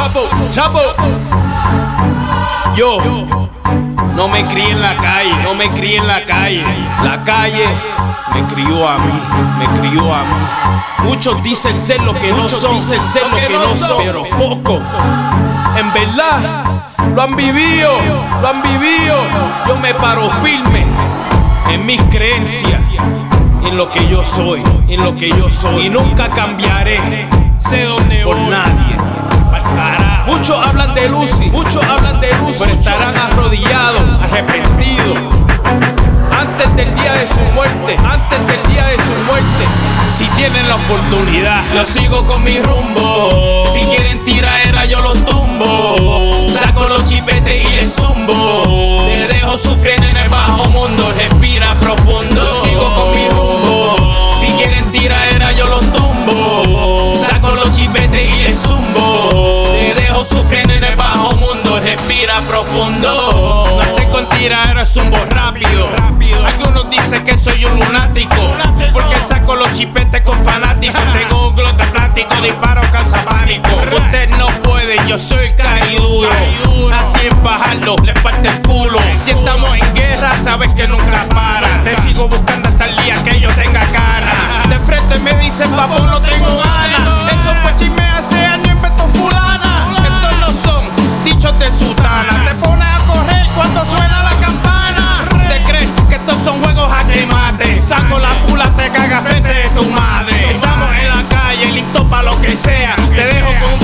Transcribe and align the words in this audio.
Chapo, 0.00 0.26
chapo. 0.50 0.80
Yo 2.74 2.96
no 4.16 4.28
me 4.28 4.46
crié 4.46 4.70
en 4.70 4.80
la 4.80 4.96
calle, 4.96 5.30
no 5.44 5.54
me 5.54 5.70
crié 5.72 5.98
en 5.98 6.06
la 6.06 6.24
calle. 6.24 6.64
La 7.04 7.22
calle 7.22 7.66
me 8.32 8.42
crió 8.46 8.88
a 8.88 8.98
mí, 8.98 9.12
me 9.58 9.66
crió 9.78 10.14
a 10.14 10.22
mí. 10.22 11.04
Muchos 11.04 11.42
dicen 11.42 11.76
ser 11.76 12.02
lo 12.02 12.14
que 12.14 12.32
no 12.32 12.48
son, 12.48 12.76
dicen 12.76 13.04
ser 13.04 13.24
lo 13.28 13.36
que 13.36 13.50
no 13.50 13.68
son, 13.74 14.02
pero 14.02 14.24
poco. 14.38 14.78
En 15.76 15.92
verdad, 15.92 16.64
lo 17.14 17.20
han 17.20 17.36
vivido, 17.36 17.90
lo 18.40 18.48
han 18.48 18.62
vivido. 18.62 19.16
Yo 19.68 19.76
me 19.76 19.92
paro 19.92 20.30
firme 20.42 20.86
en 21.68 21.84
mis 21.84 22.00
creencias, 22.04 22.88
en 23.64 23.76
lo 23.76 23.90
que 23.90 24.08
yo 24.08 24.24
soy, 24.24 24.62
en 24.88 25.04
lo 25.04 25.14
que 25.14 25.28
yo 25.28 25.50
soy. 25.50 25.86
Y 25.86 25.90
nunca 25.90 26.30
cambiaré, 26.30 27.28
sé 27.58 27.84
dónde 27.84 28.24
por 28.24 28.38
nadie. 28.38 28.96
Muchos 30.26 30.56
hablan 30.66 30.94
de 30.94 31.08
Lucy, 31.08 31.50
muchos 31.50 31.82
hablan 31.82 32.20
de 32.20 32.32
Lucy, 32.34 32.60
pero 32.60 32.72
estarán 32.72 33.16
arrodillados, 33.16 34.02
arrepentidos. 34.22 35.18
Antes 36.30 36.76
del 36.76 36.94
día 36.94 37.14
de 37.14 37.26
su 37.26 37.40
muerte, 37.54 37.96
antes 37.96 38.46
del 38.46 38.72
día 38.72 38.86
de 38.86 38.98
su 38.98 39.12
muerte, 39.26 39.64
si 40.08 40.26
tienen 40.36 40.66
la 40.68 40.76
oportunidad, 40.76 41.62
yo 41.74 41.84
sigo 41.84 42.24
con 42.26 42.42
mi 42.42 42.58
rumbo. 42.60 43.69
No 62.88 63.94
te 63.94 64.08
con 64.08 64.26
tiraera, 64.30 64.84
zumbo 64.84 65.18
rápido. 65.28 65.88
Algunos 66.46 66.88
dicen 66.88 67.24
que 67.24 67.36
soy 67.36 67.64
un 67.64 67.78
lunático. 67.78 68.36
Porque 68.92 69.20
saco 69.20 69.54
los 69.56 69.72
chipetes 69.72 70.22
con 70.22 70.42
fanáticos. 70.44 71.00
Tengo 71.12 71.48
un 71.48 71.56
glote 71.56 71.86
plástico, 71.86 72.34
disparo 72.42 72.82
casa 72.90 73.22
pánico. 73.24 73.68
Ustedes 73.92 74.30
no 74.38 74.46
pueden, 74.62 75.06
yo 75.06 75.18
soy 75.18 75.52
cariduro. 75.52 76.30
Así 76.94 77.26
en 77.26 77.36
fajarlo, 77.42 77.96
le 78.02 78.14
parte 78.14 78.48
el 78.48 78.62
culo. 78.62 78.98
Si 79.12 79.30
estamos 79.30 79.76
en 79.78 79.94
guerra, 79.94 80.36
sabes 80.36 80.72
que 80.74 80.88
nunca 80.88 81.26
para. 81.28 81.82
Te 81.84 81.94
sigo 81.96 82.28
buscando 82.28 82.68
hasta 82.68 82.86
el 82.86 82.96
día 82.96 83.22
que 83.22 83.40
yo 83.40 83.54
tenga 83.54 83.86
cara. 83.90 84.66
De 84.68 84.78
frente 84.80 85.18
me 85.18 85.34
dicen, 85.34 85.70
papo, 85.72 86.06
no 86.06 86.20
tengo 86.20 86.46
ganas. 86.64 86.89
De 91.60 91.70
sutana. 91.70 92.44
Te 92.46 92.54
pones 92.54 92.88
a 92.88 92.98
correr 93.06 93.46
cuando 93.54 93.84
suena 93.84 94.22
la 94.22 94.34
campana. 94.40 95.28
¿Te 95.48 95.62
crees 95.62 95.88
que 96.08 96.14
estos 96.14 96.38
son 96.38 96.60
juegos 96.62 96.90
a 96.90 97.06
que 97.06 97.26
mate? 97.26 97.78
Saco 97.78 98.18
la 98.18 98.30
pula, 98.46 98.64
te 98.76 98.90
caga 98.90 99.20
frente 99.20 99.48
de 99.48 99.68
tu 99.70 99.84
madre. 99.90 100.54
Estamos 100.54 100.88
en 100.96 101.08
la 101.08 101.22
calle, 101.28 101.72
listos 101.72 102.04
para 102.06 102.22
lo 102.22 102.40
que 102.40 102.56
sea. 102.56 102.96
Te 102.96 103.24
dejo 103.24 103.48
con 103.60 103.79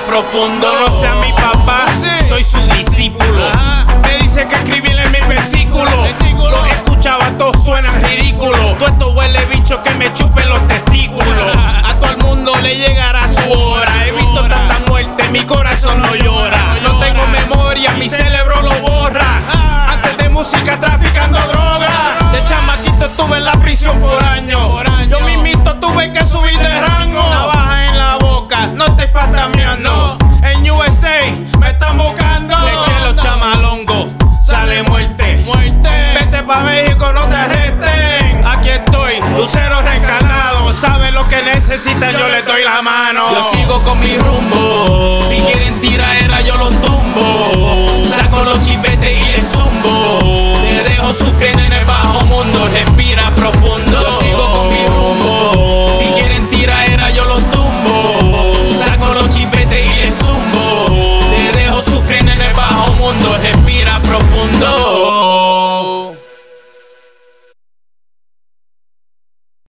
profundo. 0.00 0.66
No 0.80 0.92
sea 0.92 1.14
mi 1.16 1.32
papá, 1.32 1.86
soy 2.28 2.42
su 2.42 2.60
discípulo. 2.68 3.50
Me 4.02 4.18
dice 4.18 4.46
que 4.46 4.54
escribirle 4.56 5.08
mil 5.08 5.24
versículos. 5.26 5.90
Los 6.50 6.66
escuchaba, 6.68 7.30
todos 7.38 7.64
suenan 7.64 8.02
ridículos. 8.04 8.78
Todo 8.78 8.88
esto 8.88 9.10
huele 9.10 9.44
bicho 9.46 9.82
que 9.82 9.90
me 9.94 10.12
chupen 10.12 10.48
los 10.48 10.66
testículos. 10.66 11.56
A 11.84 11.94
todo 11.98 12.10
el 12.10 12.18
mundo 12.18 12.52
le 12.62 12.76
llegará 12.76 13.28
su 13.28 13.42
hora. 13.50 14.06
He 14.06 14.12
visto 14.12 14.40
tanta 14.48 14.80
muerte, 14.88 15.28
mi 15.28 15.44
corazón 15.44 16.02
no 16.02 16.14
llora. 16.14 16.76
No 16.82 16.98
tengo 17.00 17.26
memoria, 17.26 17.92
mi 17.92 18.08
cerebro 18.08 18.62
lo 18.62 18.80
borra. 18.80 19.40
Antes 19.88 20.16
de 20.18 20.28
música 20.28 20.78
traficando 20.78 21.38
droga. 21.38 22.18
De 22.32 22.44
chamaquito 22.48 23.06
estuve 23.06 23.38
en 23.38 23.44
la 23.44 23.52
prisión 23.52 24.00
por 24.00 24.22
año. 24.24 24.85
Sabe 40.80 41.10
lo 41.10 41.26
que 41.26 41.42
necesita, 41.42 42.10
yo 42.10 42.28
le 42.28 42.42
doy 42.42 42.62
la 42.62 42.82
mano. 42.82 43.32
Yo 43.32 43.42
sigo 43.50 43.82
con 43.82 43.98
mi 43.98 44.18
rumbo. 44.18 45.24
Si 45.26 45.40
quieren 45.40 45.75